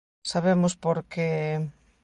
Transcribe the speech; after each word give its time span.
Sabemos 0.31 0.73
por 0.83 1.03
que... 1.11 1.27